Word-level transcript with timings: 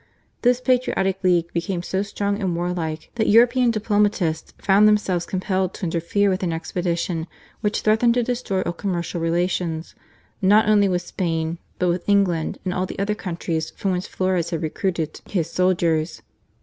This 0.41 0.59
patriotic 0.59 1.23
league 1.23 1.53
became 1.53 1.83
so 1.83 2.01
strong 2.01 2.41
and 2.41 2.55
warlike 2.55 3.11
that 3.17 3.27
European 3.29 3.69
diplomatists 3.69 4.51
found 4.57 4.87
them 4.87 4.97
selves 4.97 5.27
compelled 5.27 5.75
to 5.75 5.85
interfere 5.85 6.27
with 6.31 6.41
an 6.41 6.51
expedition 6.51 7.27
which 7.59 7.81
threatened 7.81 8.15
to 8.15 8.23
destroy 8.23 8.63
all 8.63 8.73
commercial 8.73 9.21
rela 9.21 9.47
tions, 9.47 9.93
not 10.41 10.67
only 10.67 10.89
with 10.89 11.03
Spain, 11.03 11.59
but 11.77 11.89
with 11.89 12.09
England 12.09 12.57
and 12.65 12.73
all 12.73 12.87
the 12.87 12.97
other 12.97 13.13
countries 13.13 13.69
from 13.77 13.91
whence 13.91 14.07
Flores 14.07 14.49
had 14.49 14.63
recruited 14.63 15.21
his 15.29 15.51
soldiers. 15.51 16.23